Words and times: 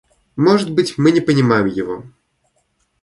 Может 0.35 0.71
быть, 0.71 0.97
мы 0.97 1.11
не 1.11 1.21
понимаем 1.21 1.67
его. 1.67 2.03